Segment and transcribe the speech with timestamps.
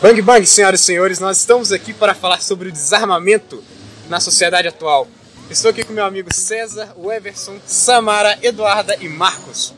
[0.00, 3.64] Bang bang, senhoras e senhores, nós estamos aqui para falar sobre o desarmamento
[4.10, 5.08] na sociedade atual.
[5.50, 9.74] Estou aqui com meu amigo César, o Everson, Samara, Eduarda e Marcos.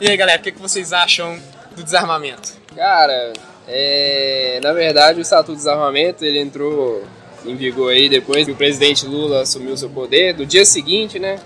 [0.00, 1.38] E aí galera, o que, que vocês acham
[1.76, 2.54] do desarmamento?
[2.74, 3.32] Cara,
[3.68, 7.04] é, na verdade o Estatuto do Desarmamento ele entrou
[7.44, 11.38] em vigor aí depois que o presidente Lula assumiu seu poder, do dia seguinte, né?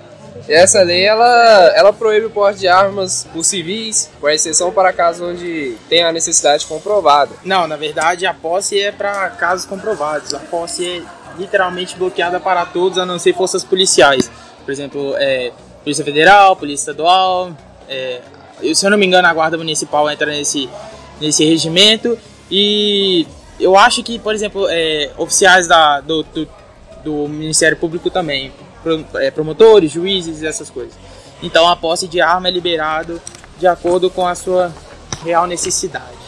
[0.48, 5.22] Essa lei ela, ela proíbe o porte de armas por civis, com exceção para casos
[5.22, 7.32] onde tem a necessidade comprovada.
[7.42, 10.34] Não, na verdade a posse é para casos comprovados.
[10.34, 11.02] A posse é
[11.38, 14.30] literalmente bloqueada para todos, a não ser forças policiais.
[14.64, 15.50] Por exemplo, é,
[15.82, 17.52] Polícia Federal, Polícia Estadual.
[17.88, 18.20] É,
[18.74, 20.68] se eu não me engano, a Guarda Municipal entra nesse,
[21.20, 22.18] nesse regimento.
[22.50, 23.26] E
[23.58, 26.48] eu acho que, por exemplo, é, oficiais da, do, do,
[27.02, 28.52] do Ministério Público também
[29.34, 30.94] promotores, juízes e essas coisas.
[31.42, 33.20] Então a posse de arma é liberado
[33.58, 34.72] de acordo com a sua
[35.22, 36.24] real necessidade.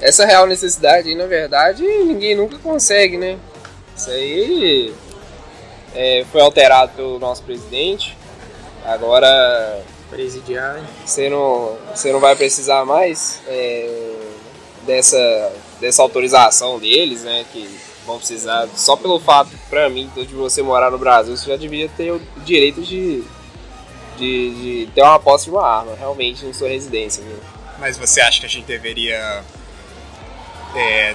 [0.00, 3.38] Essa real necessidade, na verdade, ninguém nunca consegue, né?
[3.96, 4.94] Isso aí
[5.94, 8.16] é, foi alterado pelo nosso presidente.
[8.84, 10.82] Agora presidiário.
[11.04, 14.12] Você não, você não vai precisar mais é,
[14.86, 17.44] dessa, dessa autorização deles, né?
[17.52, 17.68] Que
[18.10, 21.88] vão precisar, só pelo fato, pra mim, de você morar no Brasil, você já devia
[21.88, 23.22] ter o direito de,
[24.16, 27.22] de, de ter uma posse de uma arma, realmente, em sua residência.
[27.22, 27.36] Viu?
[27.78, 29.42] Mas você acha que a gente deveria
[30.74, 31.14] é,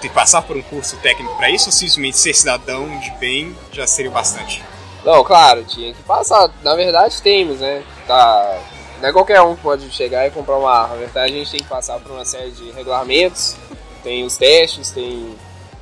[0.00, 3.86] ter, passar por um curso técnico para isso ou simplesmente ser cidadão de bem já
[3.86, 4.62] seria o bastante?
[5.04, 6.50] Não, claro, tinha que passar.
[6.62, 7.82] Na verdade, temos, né?
[8.06, 8.60] Tá,
[9.00, 10.94] não é qualquer um que pode chegar e comprar uma arma.
[10.94, 13.56] Na verdade, a gente tem que passar por uma série de regulamentos,
[14.02, 15.36] tem os testes, tem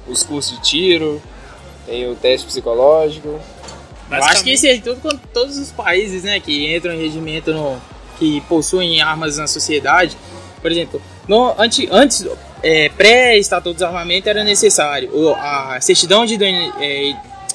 [0.08, 1.22] os cursos de tiro,
[1.86, 3.40] tem o teste psicológico.
[4.10, 7.52] Eu acho que isso é tudo com todos os países, né, que entram em regimento
[7.52, 7.80] no,
[8.18, 10.16] que possuem armas na sociedade.
[10.62, 12.26] Por exemplo, no, antes, antes
[12.62, 16.38] é, pré-estatuto de desarmamento era necessário a certidão de
[16.80, 17.14] é,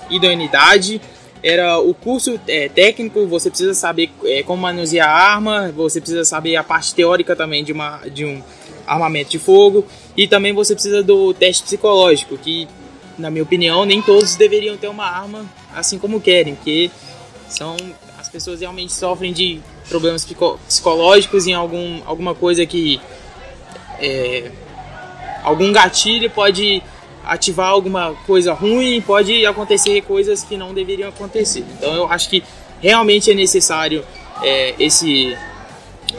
[0.09, 1.01] idoneidade,
[1.43, 6.23] era o curso é, técnico, você precisa saber é, como manusear a arma, você precisa
[6.23, 8.41] saber a parte teórica também de, uma, de um
[8.85, 9.85] armamento de fogo.
[10.15, 12.67] E também você precisa do teste psicológico, que,
[13.17, 16.91] na minha opinião, nem todos deveriam ter uma arma assim como querem, porque
[17.47, 17.75] são
[18.17, 20.25] as pessoas realmente sofrem de problemas
[20.67, 22.99] psicológicos em algum, alguma coisa que
[23.99, 24.51] é,
[25.43, 26.81] algum gatilho pode
[27.23, 31.63] ativar alguma coisa ruim, pode acontecer coisas que não deveriam acontecer.
[31.77, 32.43] Então eu acho que
[32.81, 34.03] realmente é necessário
[34.41, 35.37] é, esse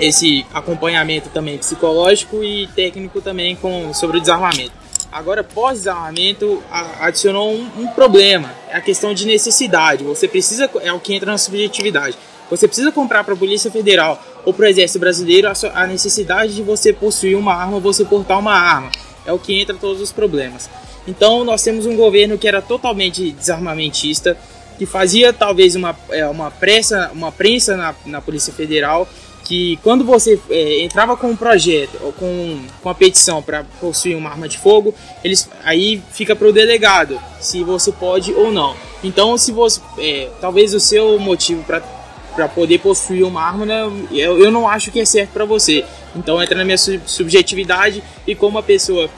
[0.00, 4.72] esse acompanhamento também psicológico e técnico também com, sobre o desarmamento.
[5.10, 6.62] Agora, pós-desarmamento,
[6.98, 10.02] adicionou um, um, problema, é a questão de necessidade.
[10.04, 12.16] Você precisa, é o que entra na subjetividade.
[12.48, 16.54] Você precisa comprar para a Polícia Federal ou para o Exército Brasileiro a, a necessidade
[16.54, 18.91] de você possuir uma arma, você portar uma arma.
[19.26, 20.69] É o que entra todos os problemas.
[21.06, 24.36] Então, nós temos um governo que era totalmente desarmamentista,
[24.78, 29.06] que fazia talvez uma, é, uma, pressa, uma prensa na, na Polícia Federal
[29.44, 34.16] que quando você é, entrava com um projeto ou com, com a petição para possuir
[34.16, 38.75] uma arma de fogo, eles aí fica para o delegado se você pode ou não.
[39.02, 44.38] Então, se você é, talvez o seu motivo para poder possuir uma arma, né, eu,
[44.38, 45.84] eu não acho que é certo para você.
[46.14, 49.08] Então entra na minha subjetividade e como a pessoa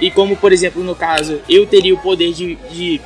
[0.00, 3.00] e como por exemplo no caso eu teria o poder de, de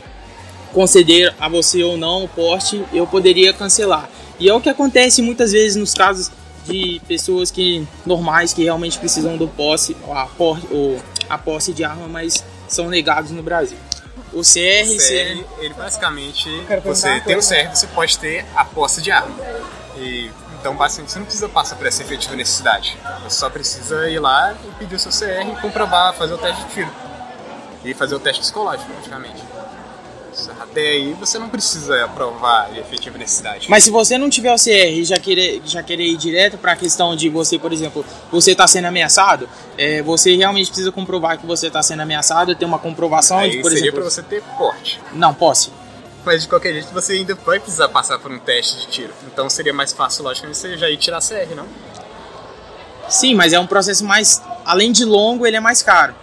[0.72, 4.08] conceder a você ou não o porte, eu poderia cancelar.
[4.38, 6.30] E é o que acontece muitas vezes nos casos
[6.64, 12.08] de pessoas que normais que realmente precisam do posse, a, ou a posse de arma,
[12.08, 13.78] mas são negados no Brasil.
[14.32, 16.48] O CR, o CR ele basicamente,
[16.84, 19.34] você tem o CR, você pode ter a posse de arma.
[19.96, 22.96] E, então, basicamente, você não precisa passar por essa efetiva necessidade.
[23.22, 26.64] Você só precisa ir lá e pedir o seu CR e comprovar, fazer o teste
[26.64, 26.90] de tiro.
[27.84, 29.42] E fazer o teste psicológico, praticamente.
[30.60, 33.68] Até aí você não precisa aprovar a efetiva necessidade.
[33.70, 36.72] Mas se você não tiver o CR e já querer, já querer ir direto para
[36.72, 41.38] a questão de você, por exemplo, você está sendo ameaçado, é, você realmente precisa comprovar
[41.38, 44.00] que você está sendo ameaçado, ter uma comprovação aí de, por seria exemplo.
[44.00, 45.00] para você ter porte.
[45.12, 45.70] Não, posse.
[46.24, 49.12] Mas de qualquer jeito você ainda vai precisar passar por um teste de tiro.
[49.26, 51.66] Então seria mais fácil, logicamente, você já ir tirar CR, não?
[53.08, 54.42] Sim, mas é um processo mais.
[54.64, 56.14] Além de longo, ele é mais caro.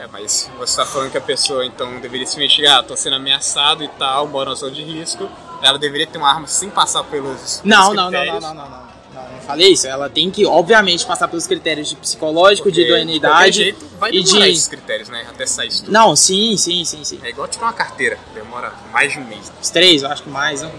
[0.00, 3.16] É, mas você está falando que a pessoa então deveria se mexer, ah, tô sendo
[3.16, 5.28] ameaçado e tal, mora na zona de risco,
[5.62, 7.60] ela deveria ter uma arma sem passar pelos.
[7.62, 8.90] Não, pelos não, não, não, não, não, não, não.
[9.12, 9.86] Não falei isso.
[9.86, 13.50] Ela tem que, obviamente, passar pelos critérios de psicológico, Porque, de idoneidade.
[13.50, 14.52] De jeito, vai e demorar de.
[14.52, 15.26] esses critérios, né?
[15.28, 15.92] Até sair isso tudo.
[15.92, 17.20] Não, sim, sim, sim, sim.
[17.22, 19.52] É igual tirar uma carteira, demora mais de um mês.
[19.60, 20.72] Os três, eu acho que mais, não?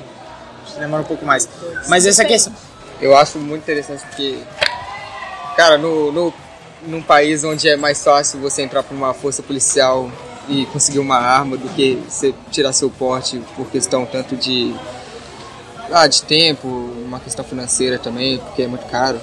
[0.64, 1.48] Acho que demora um pouco mais.
[1.88, 2.54] Mas essa questão.
[3.00, 4.40] Eu acho muito interessante porque,
[5.56, 6.34] cara, no, no
[6.86, 10.12] num país onde é mais fácil você entrar para uma força policial
[10.50, 14.76] e conseguir uma arma do que você tirar seu porte por questão tanto de
[15.92, 19.20] ah, de tempo, uma questão financeira também, porque é muito caro.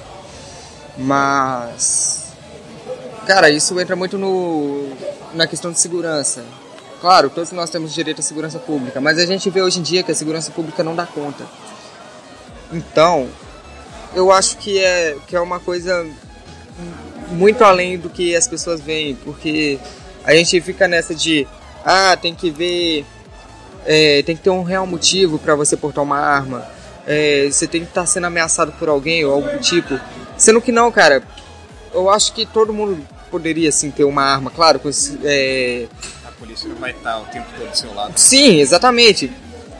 [0.97, 2.27] Mas
[3.25, 4.89] cara, isso entra muito no
[5.33, 6.43] na questão de segurança.
[7.01, 10.03] Claro, todos nós temos direito à segurança pública, mas a gente vê hoje em dia
[10.03, 11.45] que a segurança pública não dá conta.
[12.73, 13.29] Então,
[14.13, 16.05] eu acho que é, que é uma coisa
[17.29, 19.79] muito além do que as pessoas veem, porque
[20.23, 21.47] a gente fica nessa de,
[21.85, 23.05] ah, tem que ver,
[23.85, 26.65] é, tem que ter um real motivo para você portar uma arma,
[27.07, 29.99] é, você tem que estar tá sendo ameaçado por alguém ou algo do tipo.
[30.37, 31.23] Sendo que não, cara,
[31.93, 32.99] eu acho que todo mundo
[33.29, 34.81] poderia sim ter uma arma, claro,
[35.23, 35.87] é,
[36.39, 38.13] polícia não vai estar o tempo todo do seu lado.
[38.17, 39.31] Sim, exatamente.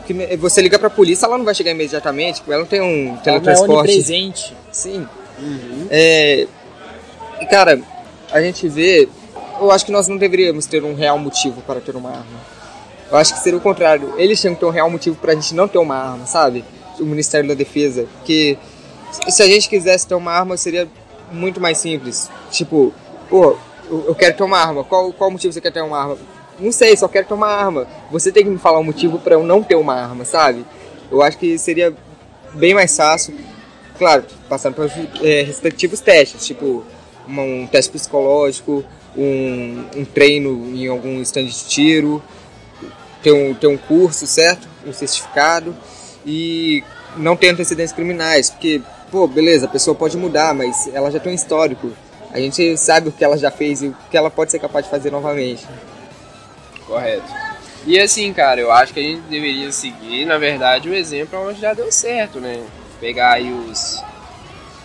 [0.05, 3.71] Que você liga pra polícia, ela não vai chegar imediatamente, ela não tem um teletransporte.
[3.71, 4.55] Ela é onipresente.
[4.71, 5.07] Sim.
[5.39, 5.87] Uhum.
[5.89, 6.47] É,
[7.45, 7.79] cara,
[8.31, 9.07] a gente vê.
[9.59, 12.59] Eu acho que nós não deveríamos ter um real motivo para ter uma arma.
[13.11, 14.13] Eu acho que seria o contrário.
[14.17, 16.63] Eles tinham que ter um real motivo para a gente não ter uma arma, sabe?
[16.99, 18.05] O Ministério da Defesa.
[18.17, 18.57] Porque
[19.27, 20.87] se a gente quisesse ter uma arma, seria
[21.31, 22.29] muito mais simples.
[22.51, 22.93] Tipo,
[23.29, 23.57] pô,
[23.89, 24.83] eu quero ter uma arma.
[24.83, 26.17] Qual, qual motivo você quer ter uma arma?
[26.59, 27.87] não sei, só quero ter uma arma.
[28.11, 30.65] Você tem que me falar um motivo para eu não ter uma arma, sabe?
[31.09, 31.93] Eu acho que seria
[32.53, 33.35] bem mais fácil,
[33.97, 36.83] claro, passando pelos é, respectivos testes, tipo
[37.29, 38.83] uma, um teste psicológico,
[39.15, 42.21] um, um, treino em algum stand de tiro,
[43.21, 44.67] ter um, ter um curso, certo?
[44.85, 45.75] Um certificado
[46.25, 46.83] e
[47.15, 48.81] não ter antecedentes criminais, porque,
[49.11, 51.91] pô, beleza, a pessoa pode mudar, mas ela já tem um histórico.
[52.31, 54.85] A gente sabe o que ela já fez e o que ela pode ser capaz
[54.85, 55.65] de fazer novamente.
[56.85, 57.31] Correto.
[57.85, 61.61] E assim, cara, eu acho que a gente deveria seguir, na verdade, o exemplo onde
[61.61, 62.61] já deu certo, né?
[62.99, 64.03] Pegar aí os,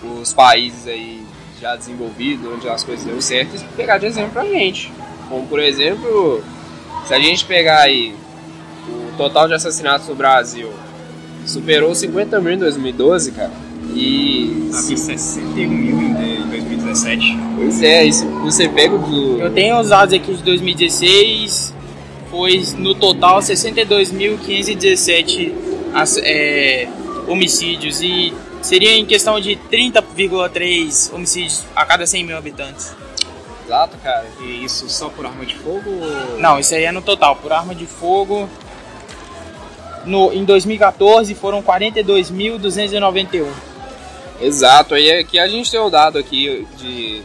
[0.02, 1.25] os países aí
[1.60, 4.92] já desenvolvidos, onde as coisas deu certo, e pegar de exemplo pra gente.
[5.28, 6.42] Como, por exemplo,
[7.06, 8.14] se a gente pegar aí
[8.88, 10.70] o total de assassinatos no Brasil
[11.46, 13.52] superou 50 mil em 2012, cara.
[13.94, 14.70] E.
[14.72, 17.38] Tá 61 mil em 2017.
[17.56, 19.40] Pois é, isso você pega do.
[19.40, 21.74] Eu tenho os dados aqui de 2016
[22.34, 25.52] foi no total 62.517
[26.24, 26.88] é,
[27.28, 28.34] homicídios e
[28.64, 32.93] seria em questão de 30,3 homicídios a cada 100 mil habitantes.
[33.64, 34.26] Exato, cara.
[34.40, 35.90] E isso só por arma de fogo?
[35.90, 36.38] Ou...
[36.38, 37.37] Não, isso aí é no total.
[37.37, 38.49] Por arma de fogo,
[40.05, 43.46] no, em 2014 foram 42.291.
[44.40, 47.22] Exato, aí aqui a gente tem o um dado aqui de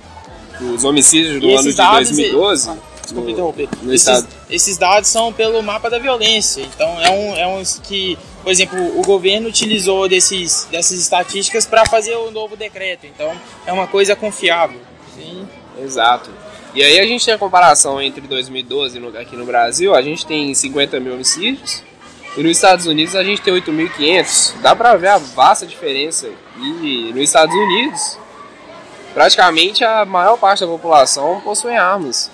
[0.59, 2.71] dos homicídios do ano de 2012.
[3.01, 3.69] Desculpa interromper.
[3.89, 6.61] Esses, esses, dados são pelo mapa da violência.
[6.61, 11.85] Então é um, é um que, por exemplo, o governo utilizou desses, dessas estatísticas para
[11.85, 13.05] fazer o novo decreto.
[13.05, 13.31] Então
[13.65, 14.79] é uma coisa confiável.
[15.15, 15.47] Sim.
[15.81, 16.29] Exato.
[16.73, 20.25] E aí a gente tem a comparação entre 2012 no, aqui no Brasil, a gente
[20.25, 21.83] tem 50 mil homicídios.
[22.37, 24.61] E nos Estados Unidos a gente tem 8.500.
[24.61, 26.29] Dá pra ver a vasta diferença.
[26.57, 28.17] E nos Estados Unidos,
[29.13, 32.29] praticamente a maior parte da população possui armas.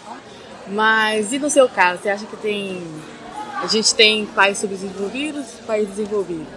[0.68, 2.82] Mas e no seu caso, você acha que tem.
[3.62, 6.48] A gente tem países subdesenvolvidos e países desenvolvidos?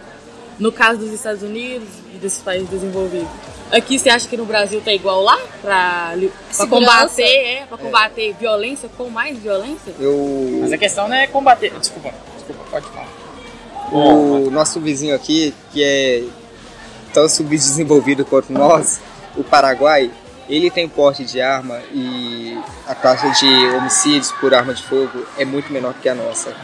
[0.58, 3.28] No caso dos Estados Unidos e desses países desenvolvidos.
[3.70, 5.38] Aqui você acha que no Brasil tá igual lá?
[5.60, 6.14] Pra,
[6.56, 8.32] pra combater, é, pra combater é.
[8.32, 9.94] violência com mais violência?
[10.00, 10.58] Eu...
[10.62, 11.70] Mas a questão não é combater.
[11.78, 13.08] Desculpa, desculpa, pode falar.
[13.92, 16.24] O nosso vizinho aqui, que é
[17.12, 19.00] tão subdesenvolvido quanto nós,
[19.36, 20.10] o Paraguai,
[20.48, 25.44] ele tem porte de arma e a taxa de homicídios por arma de fogo é
[25.44, 26.56] muito menor que a nossa.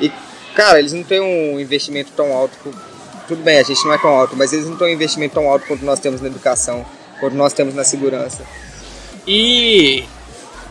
[0.00, 0.10] E,
[0.54, 2.56] cara, eles não têm um investimento tão alto.
[3.26, 5.48] Tudo bem, a gente não é tão alto, mas eles não têm um investimento tão
[5.48, 6.86] alto quanto nós temos na educação,
[7.18, 8.44] quanto nós temos na segurança.
[9.26, 10.04] E,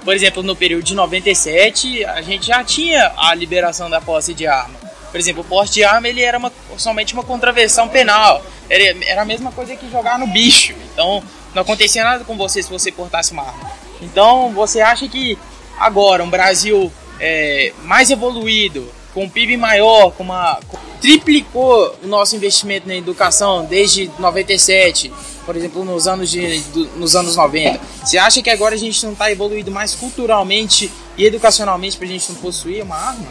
[0.05, 4.47] por exemplo, no período de 97, a gente já tinha a liberação da posse de
[4.47, 4.83] arma.
[5.11, 8.43] Por exemplo, o porte de arma ele era uma, somente uma contravenção penal.
[8.69, 10.73] Era, era a mesma coisa que jogar no bicho.
[10.91, 11.23] Então,
[11.53, 13.71] não acontecia nada com você se você portasse uma arma.
[14.01, 15.37] Então, você acha que
[15.77, 22.07] agora um Brasil é, mais evoluído, com um PIB maior, com uma com, triplicou o
[22.07, 25.13] nosso investimento na educação desde 97,
[25.45, 27.79] por exemplo, nos anos de, do, nos anos 90.
[28.03, 32.09] Você acha que agora a gente não está evoluído mais culturalmente e educacionalmente para a
[32.09, 33.27] gente não possuir uma arma?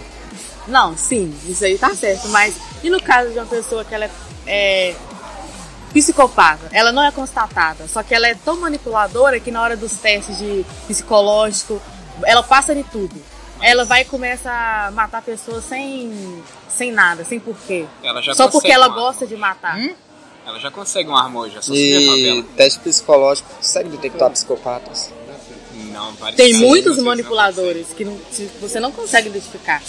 [0.68, 2.28] Não, sim, isso aí tá certo.
[2.28, 4.10] Mas e no caso de uma pessoa que ela é,
[4.46, 4.96] é
[5.92, 6.68] psicopata.
[6.72, 10.38] Ela não é constatada, só que ela é tão manipuladora que na hora dos testes
[10.38, 11.80] de psicológico,
[12.24, 13.14] ela passa de tudo.
[13.60, 17.86] Ela vai e começa a matar pessoas sem, sem nada, sem porquê.
[18.34, 19.78] só porque ela gosta de matar.
[19.78, 19.94] Hum?
[20.44, 25.10] Ela já consegue uma arma hoje, é só E teste psicológico consegue detectar psicopatas.
[25.92, 28.18] Não, Tem muitos vocês não manipuladores que não-
[28.60, 29.80] você não consegue identificar.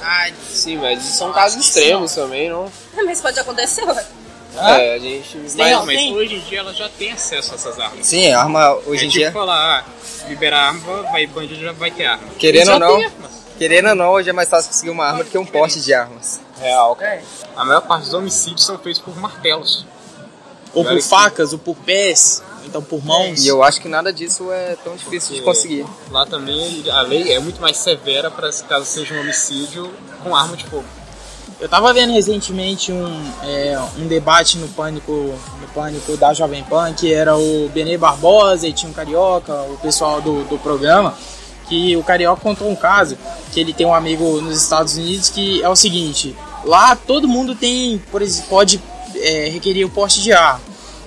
[0.00, 2.70] Ai, Sim, mas são casos extremos também, não?
[3.04, 4.06] Mas pode acontecer, ué.
[4.56, 5.38] É, a gente.
[5.38, 6.14] Mas, mas tem.
[6.14, 8.06] hoje em dia ela já tem acesso a essas armas.
[8.06, 11.72] Sim, a arma hoje é em tipo dia, falar, ah, liberar arma, vai bandido já
[11.72, 12.26] vai ter arma.
[12.38, 13.10] querendo ou não,
[13.58, 15.94] querendo ou não, hoje é mais fácil conseguir uma arma do que um poste de
[15.94, 16.40] armas.
[16.60, 17.22] Real, cara.
[17.56, 19.86] A maior parte dos homicídios são feitos por martelos.
[20.74, 23.44] ou por facas, ou por pés, então por mãos.
[23.44, 25.86] E eu acho que nada disso é tão difícil de conseguir.
[26.10, 30.56] Lá também a lei é muito mais severa para caso seja um homicídio com arma
[30.56, 30.97] de fogo.
[31.60, 35.12] Eu tava vendo recentemente um, é, um debate no Pânico,
[35.60, 39.76] no Pânico da Jovem Pan, que era o Benê Barbosa e tinha um Carioca, o
[39.78, 41.18] pessoal do, do programa,
[41.68, 43.18] que o Carioca contou um caso,
[43.52, 47.56] que ele tem um amigo nos Estados Unidos que é o seguinte, lá todo mundo
[47.56, 48.80] tem, por exemplo, pode
[49.16, 50.60] é, requerer o porte de arma,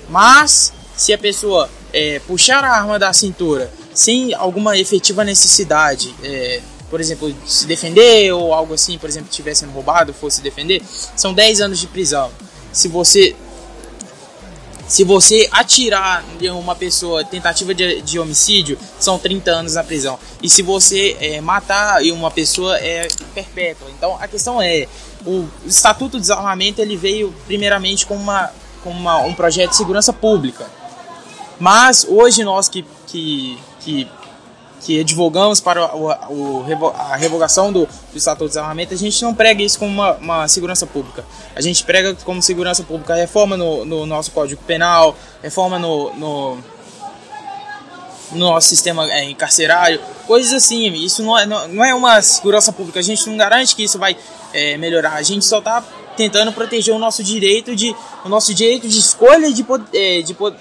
[0.10, 6.62] mas se a pessoa é, puxar a arma da cintura sem alguma efetiva necessidade, é,
[6.92, 10.82] por exemplo, se defender ou algo assim, por exemplo, estiver sendo roubado, fosse defender,
[11.16, 12.30] são 10 anos de prisão.
[12.72, 13.36] Se você
[14.88, 20.20] se você atirar em uma pessoa, tentativa de, de homicídio, são 30 anos na prisão.
[20.44, 23.90] E se você é, matar uma pessoa, é perpétua.
[23.98, 24.90] Então a questão é,
[25.26, 28.52] o Estatuto de Desarmamento ele veio primeiramente com, uma,
[28.84, 30.70] com uma, um projeto de segurança pública.
[31.58, 34.08] Mas hoje nós que, que, que,
[34.84, 39.34] que advogamos para o, o a revogação do, do Estatuto de Desarmamento, a gente não
[39.34, 41.24] prega isso como uma, uma segurança pública.
[41.56, 46.58] A gente prega como segurança pública reforma no, no nosso Código Penal, reforma no, no,
[48.32, 50.92] no nosso sistema é, carcerário, coisas assim.
[50.94, 53.00] Isso não é, não, não é uma segurança pública.
[53.00, 54.18] A gente não garante que isso vai
[54.54, 55.14] é, melhorar.
[55.14, 55.84] A gente só está
[56.16, 57.96] tentando proteger o nosso direito de
[58.26, 60.58] o nosso direito de escolha de pod- é, de pod-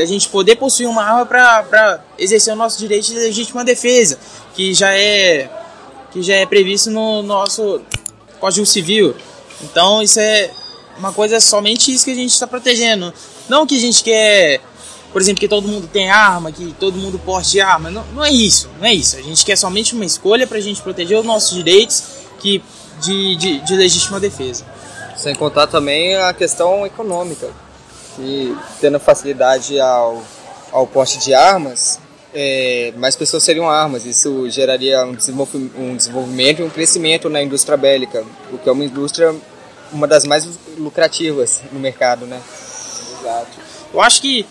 [0.00, 4.18] a gente poder possuir uma arma para exercer o nosso direito de legítima defesa,
[4.54, 5.48] que já é
[6.12, 7.80] que já é previsto no nosso
[8.40, 9.14] Código Civil.
[9.62, 10.50] Então isso é
[10.98, 13.12] uma coisa somente isso que a gente está protegendo.
[13.48, 14.60] Não que a gente quer,
[15.12, 17.90] por exemplo, que todo mundo tem arma, que todo mundo porte arma.
[17.90, 19.16] Não, não é isso, não é isso.
[19.16, 22.02] A gente quer somente uma escolha para a gente proteger os nossos direitos
[22.38, 22.62] que,
[23.00, 24.64] de, de, de legítima defesa.
[25.16, 27.50] Sem contar também a questão econômica,
[28.16, 30.22] que tendo facilidade ao,
[30.72, 31.98] ao porte de armas,
[32.34, 34.04] é, mais pessoas seriam armas.
[34.04, 38.72] Isso geraria um, desenvolvi- um desenvolvimento e um crescimento na indústria bélica, o que é
[38.72, 39.34] uma indústria
[39.92, 40.46] uma das mais
[40.78, 42.40] lucrativas no mercado, né?
[43.20, 43.58] Exato.
[43.92, 44.46] Eu acho que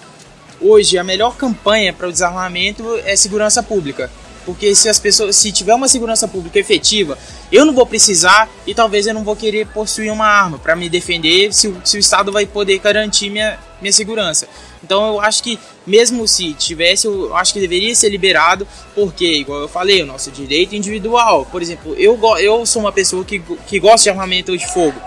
[0.60, 4.12] hoje a melhor campanha para o desarmamento é segurança pública.
[4.46, 7.18] Porque se as pessoas, se tiver uma segurança pública efetiva,
[7.51, 10.88] eu não vou precisar e talvez eu não vou querer possuir uma arma para me
[10.89, 14.48] defender se, o- se o Estado vai poder garantir minha, minha segurança.
[14.84, 19.62] Então eu acho que mesmo se tivesse, eu acho que deveria ser liberado, porque, igual
[19.62, 21.46] eu falei, o nosso direito individual.
[21.51, 25.00] Por exemplo, eu, eu sou uma pessoa que, que gosta de armamento de fogo.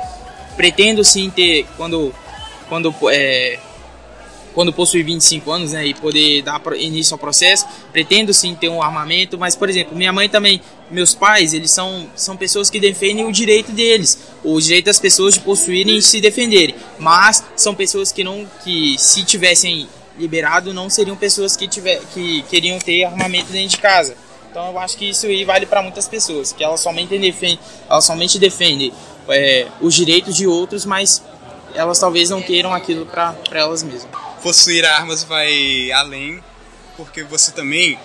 [0.57, 2.13] Pretendo sim ter, quando,
[2.69, 3.59] quando é,
[4.55, 8.83] quando possuir 25 anos, né, e poder dar início ao processo, pretendo sim ter um
[8.83, 13.25] armamento, mas por exemplo, minha mãe também, meus pais, eles são, são pessoas que defendem
[13.25, 18.13] o direito deles, o direito das pessoas de possuírem e se defenderem, mas são pessoas
[18.13, 23.51] que não que se tivessem liberado não seriam pessoas que tiver que queriam ter armamento
[23.51, 24.15] dentro de casa.
[24.51, 28.05] Então eu acho que isso aí vale para muitas pessoas, que elas somente defendem, elas
[28.05, 28.93] somente defendem
[29.29, 31.23] é, os direitos de outros, mas
[31.75, 34.32] elas talvez não queiram aquilo para elas mesmas.
[34.43, 36.43] Possuir armas vai além,
[36.97, 37.99] porque você também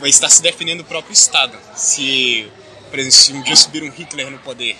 [0.00, 1.56] vai estar se defendendo do próprio Estado.
[1.76, 2.50] Se,
[2.90, 4.76] por exemplo, se um dia subir um Hitler no poder,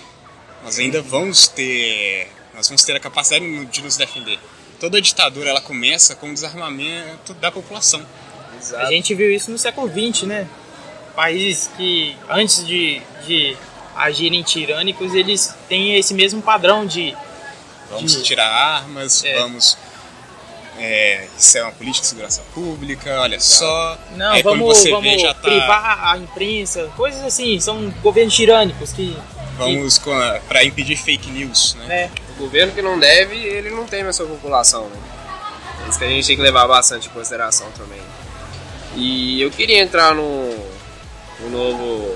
[0.63, 4.39] nós ainda vamos ter, nós vamos ter a capacidade de nos defender.
[4.79, 8.05] Toda ditadura ela começa com o desarmamento da população.
[8.77, 10.47] A gente viu isso no século XX, né?
[11.15, 13.55] Países que, antes de, de
[13.95, 17.15] agirem tirânicos, eles têm esse mesmo padrão de.
[17.89, 19.35] Vamos de- tirar armas, É.
[19.39, 19.77] vamos.
[20.77, 23.97] É, isso é uma política de segurança pública, olha só.
[24.15, 25.39] Não, Aí, quando vamos, você vamos vê, já tá.
[25.41, 27.59] privar a imprensa, coisas assim.
[27.59, 29.17] São governos tirânicos que.
[29.57, 29.97] Vamos
[30.49, 31.85] para impedir fake news, né?
[31.87, 32.11] né?
[32.31, 34.97] O governo que não deve, ele não teme a sua população, né?
[35.85, 38.01] É isso que a gente tem que levar bastante em consideração também.
[38.97, 40.49] E eu queria entrar no,
[41.39, 42.15] no novo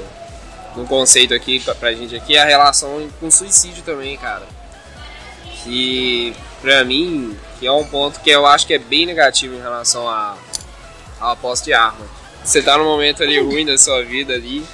[0.76, 4.46] no conceito aqui pra- pra gente aqui, a relação com suicídio também, cara.
[5.64, 9.62] Que pra mim, que é um ponto que eu acho que é bem negativo em
[9.62, 10.36] relação a,
[11.20, 12.06] a posse de arma.
[12.44, 14.66] Você tá num momento ali ruim da sua vida ali,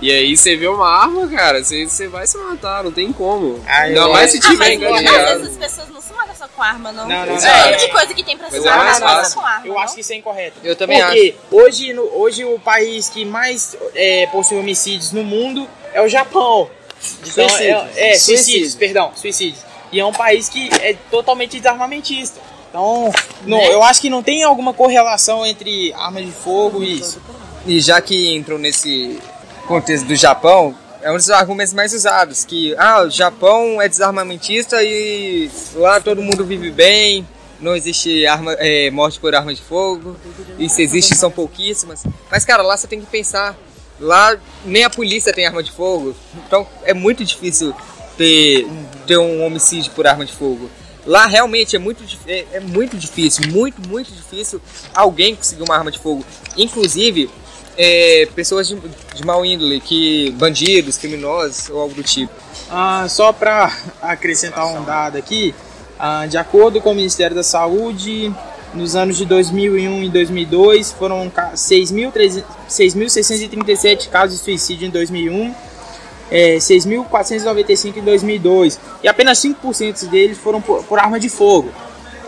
[0.00, 3.62] e aí você vê uma arma, cara, você, você vai se matar, não tem como.
[3.66, 6.34] Ah, Ainda mais se acho- Ah, tiver mas às vezes as pessoas não se matam,
[6.34, 7.08] só com arma, não.
[7.08, 7.38] Não, não, não.
[7.38, 9.66] tipo de coisa que tem pra se Mas é mais não é com arma.
[9.66, 9.80] Eu não.
[9.80, 10.56] acho que isso é incorreto.
[10.62, 15.66] Eu também Porque hoje, no- hoje o país que mais é, possui homicídios no mundo
[15.94, 16.68] é o Japão.
[17.26, 17.96] Então, Suicídios.
[17.96, 18.74] É, é, suicídios, Suicídios.
[18.74, 19.64] perdão, suicídios.
[19.92, 22.40] E é um país que é totalmente desarmamentista.
[22.70, 23.12] Então,
[23.44, 23.72] não, Né?
[23.72, 27.20] eu acho que não tem alguma correlação entre armas de fogo e isso.
[27.66, 29.20] E já que entrou nesse
[29.68, 34.82] contexto do Japão, é um dos argumentos mais usados, que ah, o Japão é desarmamentista
[34.82, 37.28] e lá todo mundo vive bem,
[37.60, 40.16] não existe arma, é, morte por arma de fogo,
[40.58, 42.04] e se existe são pouquíssimas.
[42.30, 43.56] Mas cara, lá você tem que pensar,
[44.00, 47.74] lá nem a polícia tem arma de fogo, então é muito difícil
[48.16, 48.66] ter,
[49.06, 50.70] ter um homicídio por arma de fogo.
[51.04, 54.60] Lá realmente é muito, é, é muito difícil, muito, muito difícil
[54.94, 56.24] alguém conseguir uma arma de fogo.
[56.56, 57.28] Inclusive,
[57.76, 58.76] é, pessoas de,
[59.14, 62.32] de mau índole, que bandidos, criminosos ou algo do tipo.
[62.70, 65.52] Ah, só para acrescentar um dado aqui,
[65.98, 68.32] ah, de acordo com o Ministério da Saúde,
[68.72, 75.54] nos anos de 2001 e 2002 foram ca- 6.300 6.637 casos de suicídio em 2001,
[76.32, 81.70] é, 6.495 em 2002 e apenas 5% deles foram por, por arma de fogo.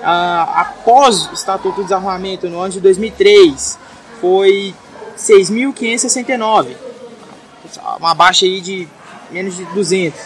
[0.02, 3.78] Ah, após o Estatuto do Desarmamento no ano de 2003
[4.20, 4.74] foi
[5.16, 6.84] 6.569
[7.98, 8.88] uma baixa aí de
[9.30, 10.20] menos de 200,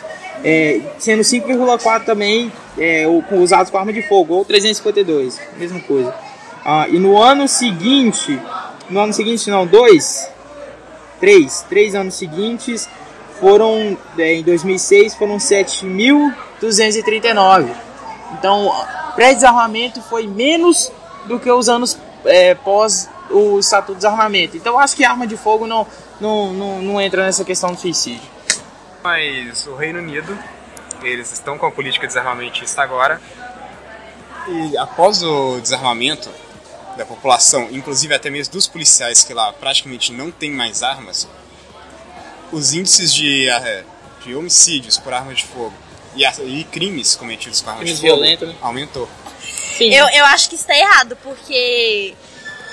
[0.44, 6.14] é, sendo 5,4 também é, usados com arma de fogo, ou 352, mesma coisa.
[6.64, 8.38] Ah, e no ano seguinte,
[8.90, 10.28] no ano seguinte não, dois,
[11.20, 12.88] três, três anos seguintes
[13.40, 17.70] foram, é, em 2006 foram 7.239.
[18.32, 18.70] Então,
[19.14, 20.92] pré-desarmamento foi menos
[21.26, 24.56] do que os anos é, pós o Estatuto de Desarmamento.
[24.56, 25.86] Então, acho que arma de fogo não,
[26.20, 28.28] não, não, não entra nessa questão do suicídio.
[29.02, 30.38] Mas o Reino Unido,
[31.02, 33.20] eles estão com a política desarmamentista agora.
[34.48, 36.30] E após o desarmamento
[36.96, 41.28] da população, inclusive até mesmo dos policiais que lá praticamente não tem mais armas,
[42.52, 43.84] os índices de, eh,
[44.24, 45.74] de homicídios por arma de fogo
[46.14, 46.24] e,
[46.60, 48.54] e crimes cometidos com arma Crimes de fogo violentos, né?
[48.60, 49.08] aumentou.
[49.76, 49.94] Sim.
[49.94, 52.14] Eu, eu acho que isso tá errado, porque,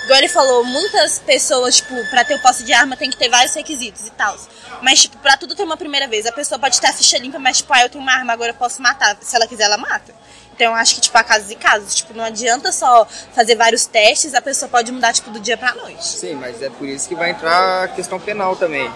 [0.04, 3.30] igual ele falou, muitas pessoas, tipo, pra ter o posse de arma tem que ter
[3.30, 4.36] vários requisitos e tal.
[4.82, 6.26] Mas, tipo, pra tudo ter uma primeira vez.
[6.26, 8.52] A pessoa pode ter a ficha limpa, mas, tipo, ah, eu tenho uma arma, agora
[8.52, 9.16] eu posso matar.
[9.22, 10.14] Se ela quiser, ela mata.
[10.56, 11.94] Então, eu acho que, tipo, há casos e casos.
[11.94, 15.76] Tipo, não adianta só fazer vários testes, a pessoa pode mudar, tipo, do dia pra
[15.76, 16.04] noite.
[16.04, 18.92] Sim, mas é por isso que vai entrar a questão penal também.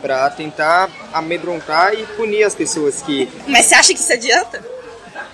[0.00, 3.28] Pra tentar amedrontar e punir as pessoas que.
[3.46, 4.62] Mas você acha que isso adianta?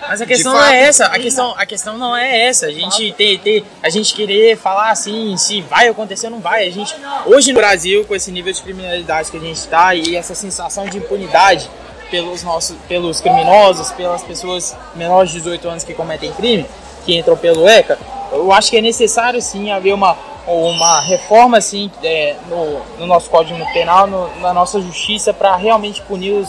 [0.00, 2.66] Mas a questão não é essa, a questão, a questão não é essa.
[2.66, 6.66] A gente ter, ter, a gente querer falar assim, se vai acontecer ou não vai.
[6.66, 6.94] A gente
[7.26, 10.86] hoje no Brasil, com esse nível de criminalidade que a gente está e essa sensação
[10.86, 11.68] de impunidade
[12.10, 16.66] pelos nossos, pelos criminosos, pelas pessoas menores de 18 anos que cometem crime,
[17.04, 17.98] que entram pelo ECA,
[18.32, 20.16] eu acho que é necessário sim haver uma
[20.48, 26.00] uma reforma assim é, no, no nosso código Penal, no- na nossa justiça para realmente
[26.02, 26.48] punir os,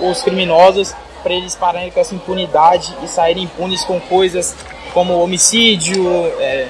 [0.00, 4.54] os criminosos para eles pararem com essa impunidade e saírem impunes com coisas
[4.94, 6.02] como homicídio,
[6.40, 6.68] é,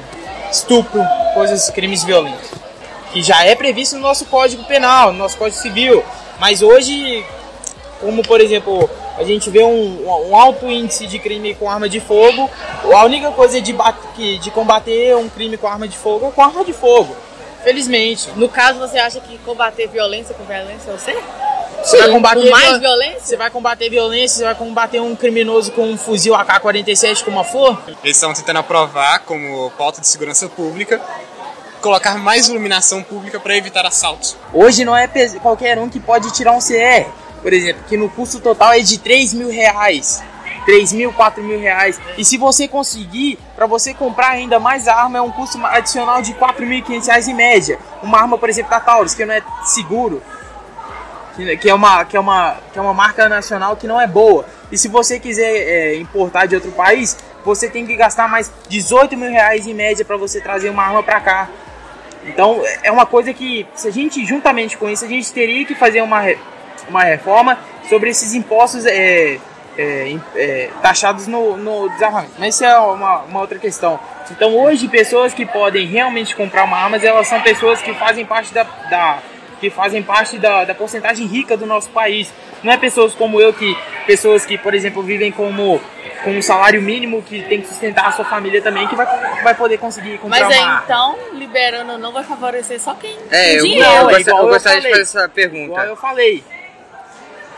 [0.51, 1.03] estupro,
[1.35, 2.51] coisas, crimes violentos.
[3.13, 6.05] Que já é previsto no nosso Código Penal, no nosso Código Civil.
[6.39, 7.25] Mas hoje,
[8.01, 12.01] como por exemplo, a gente vê um, um alto índice de crime com arma de
[12.01, 12.49] fogo,
[12.93, 13.75] a única coisa de,
[14.39, 17.15] de combater um crime com arma de fogo é com arma de fogo.
[17.63, 18.31] Felizmente.
[18.37, 21.19] No caso, você acha que combater violência com violência é você?
[21.83, 23.21] Você vai combater Com mais viol- violência?
[23.21, 27.45] Você vai combater violência, você vai combater um criminoso com um fuzil AK-47 com uma
[27.45, 27.79] flor?
[28.03, 31.01] Eles estão tentando aprovar como pauta de segurança pública
[31.81, 34.37] colocar mais iluminação pública para evitar assaltos.
[34.53, 35.09] Hoje não é
[35.43, 37.09] qualquer um que pode tirar um CR,
[37.43, 40.23] por exemplo, que no custo total é de 3 mil reais.
[40.65, 42.01] 3 mil, 4 mil reais.
[42.17, 46.35] E se você conseguir, para você comprar ainda mais arma, é um custo adicional de
[46.35, 47.79] 4.500 reais em média.
[48.03, 50.23] Uma arma, por exemplo, da Taurus, que não é seguro,
[51.61, 54.45] que é uma, que é uma, que é uma marca nacional que não é boa.
[54.71, 59.17] E se você quiser é, importar de outro país, você tem que gastar mais 18
[59.17, 61.49] mil reais em média para você trazer uma arma para cá.
[62.25, 65.75] Então é uma coisa que, se a gente, juntamente com isso, a gente teria que
[65.75, 66.23] fazer uma,
[66.91, 69.39] uma reforma sobre esses impostos é,
[69.79, 72.35] é, é, taxados no, no desarmamento.
[72.39, 73.99] Mas isso é uma, uma outra questão.
[74.31, 78.53] Então hoje, pessoas que podem realmente comprar uma arma, elas são pessoas que fazem parte
[78.53, 79.19] da, da
[79.61, 82.33] que fazem parte da, da porcentagem rica do nosso país.
[82.63, 83.77] Não é pessoas como eu que
[84.07, 85.81] pessoas que, por exemplo, vivem como
[86.25, 89.07] com um salário mínimo que tem que sustentar a sua família também que vai,
[89.43, 90.83] vai poder conseguir comprar Mas aí, uma arma.
[90.85, 93.85] então, liberando ou não vai favorecer só quem É, tem dinheiro.
[93.89, 95.65] eu, é gostaria- eu eu gostaria de fazer essa pergunta.
[95.73, 96.45] Igual eu falei.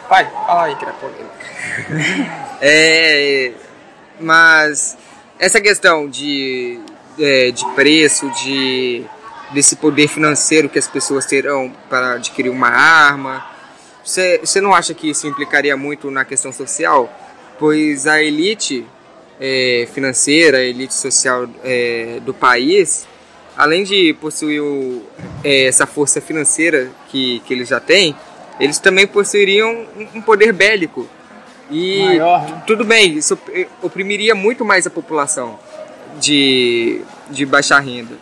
[0.09, 0.77] Vai, fala aí.
[2.65, 3.51] É,
[4.21, 4.97] mas
[5.37, 6.79] essa questão de,
[7.19, 9.05] é, de preço, de
[9.53, 13.45] desse poder financeiro que as pessoas terão para adquirir uma arma,
[14.05, 17.12] você, você não acha que isso implicaria muito na questão social?
[17.59, 18.87] Pois a elite
[19.41, 23.07] é, financeira, a elite social é, do país,
[23.57, 25.03] além de possuir o,
[25.45, 28.17] é, essa força financeira que, que eles já têm,
[28.62, 31.09] eles também possuiriam um, poder bélico.
[31.70, 32.62] E Maior, né?
[32.66, 33.38] tudo bem, isso
[33.83, 35.59] oprimiria muito mais a população
[36.20, 38.16] de, de baixa renda.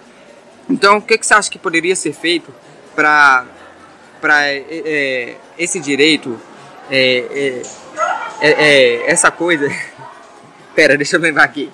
[0.69, 2.55] Então, o que, que você acha que poderia ser feito
[2.95, 3.45] para
[4.21, 6.39] para é, é, esse direito,
[6.91, 7.63] é,
[8.41, 9.69] é, é, é, essa coisa.
[10.75, 11.71] Pera, deixa eu lembrar aqui.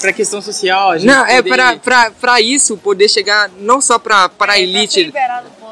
[0.00, 3.98] Pra questão social, a gente Não, é poder- pra, pra isso poder chegar não só
[4.00, 5.12] pra, pra elite,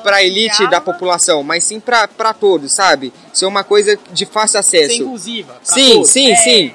[0.03, 3.13] pra elite da população, mas sim pra, pra todos, sabe?
[3.33, 5.03] Ser uma coisa de fácil ser acesso.
[5.03, 5.55] inclusiva.
[5.65, 6.11] pra Sim, todos.
[6.11, 6.37] sim, É.
[6.37, 6.75] sim,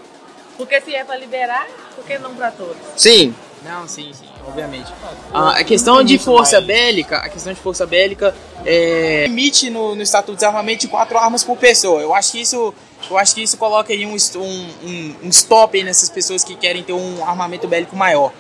[0.58, 2.78] Porque se é pra liberar, por que não pra todos?
[2.96, 3.34] sim.
[3.64, 4.94] Não, sim, sim, obviamente.
[5.34, 10.04] Ah, a questão de força bélica, a questão de força bélica é limite no, no
[10.04, 12.00] Estatuto de Desarmamento de quatro armas por pessoa.
[12.00, 12.72] Eu acho que isso,
[13.10, 14.40] eu acho que isso coloca aí um, um,
[14.84, 18.32] um, um stop aí nessas pessoas que querem ter um armamento bélico maior.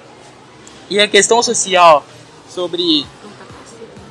[0.92, 2.06] E a questão social
[2.48, 3.04] sobre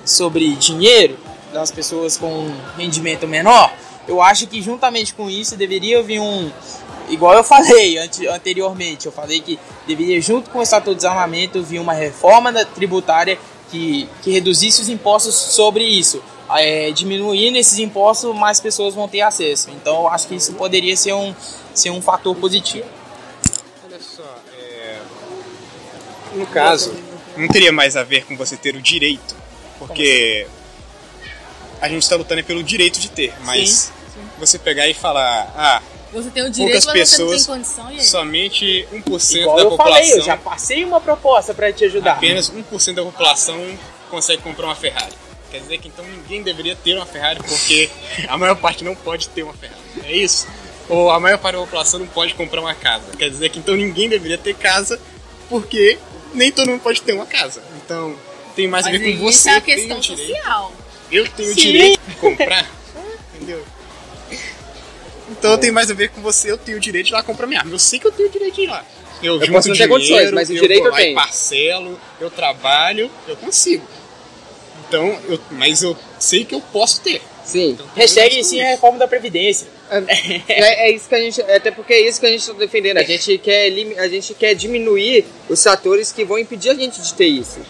[0.05, 1.19] sobre dinheiro
[1.53, 3.73] das pessoas com rendimento menor,
[4.07, 6.51] eu acho que juntamente com isso deveria vir um
[7.09, 11.62] igual eu falei ante- anteriormente, eu falei que deveria, junto com o Estatuto de Desarmamento,
[11.62, 13.38] vir uma reforma tributária
[13.71, 16.23] que, que reduzisse os impostos sobre isso.
[16.57, 19.71] É, diminuindo esses impostos, mais pessoas vão ter acesso.
[19.71, 21.35] Então, eu acho que isso poderia ser um,
[21.73, 22.87] ser um fator positivo.
[23.85, 24.99] Olha só, é,
[26.35, 26.95] no caso,
[27.37, 29.35] não teria mais a ver com você ter o direito,
[29.87, 30.47] porque
[31.81, 33.92] a gente está lutando pelo direito de ter, mas
[34.38, 37.47] você pegar e falar, ah, Você tem o Poucas direito, mas você não tem pessoas
[37.47, 38.05] condição e aí?
[38.05, 42.12] somente 1% Igual da eu população, falei, eu já passei uma proposta para te ajudar.
[42.12, 43.79] apenas 1% da população
[44.11, 45.12] consegue comprar uma Ferrari.
[45.51, 47.88] Quer dizer que então ninguém deveria ter uma Ferrari porque
[48.29, 49.81] a maior parte não pode ter uma Ferrari.
[50.05, 50.47] É isso?
[50.88, 53.05] Ou a maior parte da população não pode comprar uma casa.
[53.16, 55.01] Quer dizer que então ninguém deveria ter casa
[55.49, 55.99] porque
[56.33, 57.62] nem todo mundo pode ter uma casa.
[57.77, 58.16] Então
[58.55, 59.49] tem mais a ver com isso você.
[59.49, 60.73] é uma eu tenho questão direito, social.
[61.11, 62.71] Eu tenho o direito de comprar.
[63.35, 63.64] Entendeu?
[65.31, 67.47] Então tem mais a ver com você, eu tenho o direito de ir lá comprar
[67.47, 67.73] minha arma.
[67.73, 68.85] Eu sei que eu tenho o direito de ir lá.
[69.23, 71.14] Eu, junto posso não ter dinheiro, condições, mas o eu direito eu lá e tenho.
[71.14, 73.87] parcelo, eu trabalho, eu consigo.
[74.87, 77.23] Então, eu, mas eu sei que eu posso ter.
[77.45, 77.71] Sim.
[77.71, 79.67] Então, Hashtag eu sim a reforma da Previdência.
[80.49, 81.40] É, é isso que a gente.
[81.43, 82.99] Até porque é isso que a gente está defendendo.
[82.99, 87.14] A gente, quer, a gente quer diminuir os fatores que vão impedir a gente de
[87.14, 87.61] ter isso.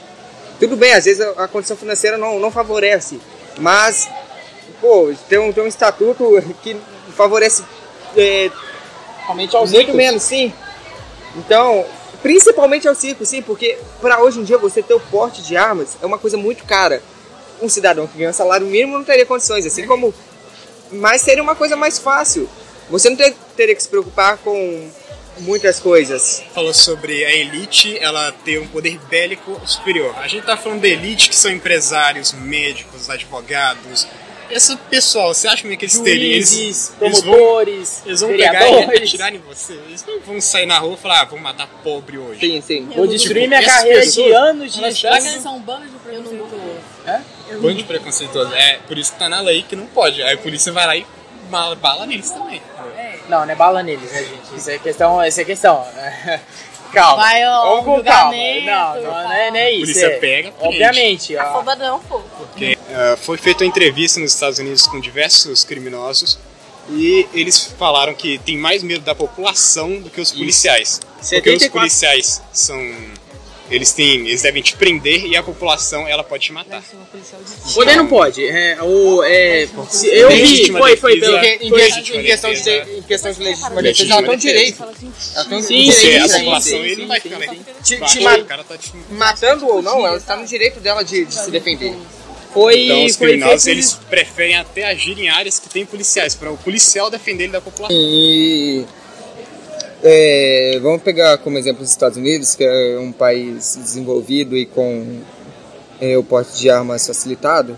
[0.58, 3.20] Tudo bem, às vezes a, a condição financeira não, não favorece.
[3.58, 4.08] Mas,
[4.80, 6.76] pô, tem um, tem um estatuto que
[7.16, 7.64] favorece
[8.16, 8.50] é,
[9.16, 9.96] Principalmente aos muito ricos.
[9.96, 10.52] menos, sim.
[11.36, 11.84] Então,
[12.22, 15.96] principalmente ao circo, sim, porque para hoje em dia você ter o porte de armas
[16.02, 17.02] é uma coisa muito cara.
[17.62, 20.12] Um cidadão que ganha um salário mínimo não teria condições, assim como.
[20.90, 22.48] Mas seria uma coisa mais fácil.
[22.90, 24.90] Você não ter- teria que se preocupar com
[25.38, 26.42] muitas coisas.
[26.54, 30.14] Falou sobre a elite, ela ter um poder bélico superior.
[30.18, 34.06] A gente tá falando da elite que são empresários, médicos, advogados.
[34.50, 36.32] Esse pessoal, você acha mesmo que eles teriam?
[36.34, 39.72] Eles, Juízes, eles vão, promotores, eles vão pegar e atirar em você.
[39.72, 42.40] Eles não vão sair na rua e falar, ah, vamos matar pobre hoje.
[42.40, 42.88] Sim, sim.
[42.94, 45.32] Vou destruir Tipo, minha carreira de pessoas, anos de Será que estudo.
[45.32, 47.60] eles são um bando de preconceituosos?
[47.60, 48.54] Bando de preconceituosos.
[48.54, 50.22] É por isso que tá na lei que não pode.
[50.22, 51.06] Aí a polícia vai lá e
[51.50, 52.60] bala, bala neles também.
[53.28, 54.56] Não, não é bala neles, né, gente?
[54.56, 55.24] Isso é questão.
[55.24, 55.86] Isso é questão.
[56.94, 57.22] calma.
[57.22, 58.34] Vai, ó, Vamos com calma.
[58.34, 59.80] Não, não, não é, não é isso.
[59.80, 60.66] polícia é- pega, prende.
[60.74, 61.36] Obviamente.
[61.36, 61.42] ó.
[61.42, 62.20] Afobadão, pô.
[62.38, 66.38] Porque eh, foi feita uma entrevista nos Estados Unidos com diversos criminosos
[66.90, 71.00] e eles falaram que tem mais medo da população do que os policiais.
[71.00, 71.70] Porque os 74.
[71.72, 72.78] policiais são.
[73.70, 74.26] Eles têm.
[74.26, 76.82] Eles devem te prender e a população ela pode te matar.
[77.74, 78.44] Poder não pode.
[78.46, 81.36] É, o, é, se- eu vi, foi, foi pelo.
[81.38, 84.82] Em, legítima questão de, em questão de legítima defesa, ela tem um direito.
[84.82, 87.60] Ela tem um Sim, sim, a sim, população sim, ele sim, vai ficar sim.
[87.82, 91.24] Te- te o cara tá te Matando ou não, ela está no direito dela de,
[91.24, 91.94] de se defender.
[92.52, 96.52] Foi, Então os foi criminosos eles preferem até agir em áreas que tem policiais, para
[96.52, 97.96] o policial defender ele da população.
[97.98, 98.84] E
[100.06, 105.20] é, vamos pegar como exemplo os Estados Unidos, que é um país desenvolvido e com
[105.98, 107.74] é, o porte de armas facilitado.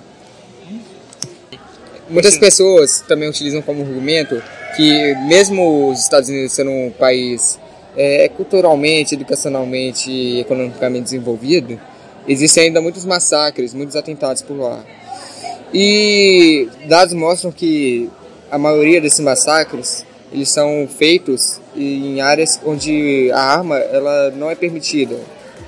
[2.08, 4.42] Muitas pessoas também utilizam como argumento
[4.76, 7.60] que mesmo os Estados Unidos sendo um país
[7.96, 11.80] é, culturalmente, educacionalmente e economicamente desenvolvido,
[12.26, 14.84] existem ainda muitos massacres, muitos atentados por lá.
[15.72, 18.10] E dados mostram que
[18.50, 24.54] a maioria desses massacres eles são feitos em áreas onde a arma ela não é
[24.54, 25.18] permitida,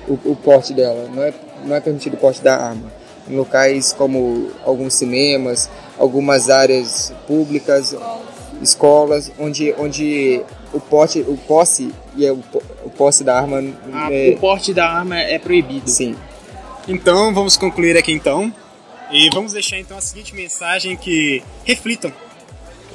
[0.07, 1.33] o, o porte dela, não é,
[1.65, 2.91] não é permitido o porte da arma.
[3.29, 7.95] Em locais como alguns cinemas, algumas áreas públicas,
[8.61, 10.41] escolas, onde, onde
[10.73, 12.43] o porte, o posse e o,
[12.83, 15.89] o posse da arma Ah, é, O porte da arma é proibido.
[15.89, 16.15] sim.
[16.87, 18.51] Então, vamos concluir aqui então.
[19.11, 22.11] E vamos deixar então a seguinte mensagem que reflitam.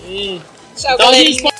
[0.09, 0.40] E-
[0.77, 1.53] Tchau, Então galerinha.